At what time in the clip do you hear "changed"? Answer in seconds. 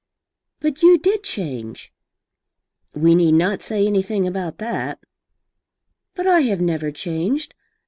6.91-7.53